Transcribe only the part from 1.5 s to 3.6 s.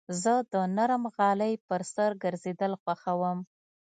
پر سر ګرځېدل خوښوم.